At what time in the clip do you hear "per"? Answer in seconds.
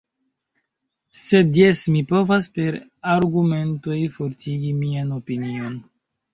2.57-2.79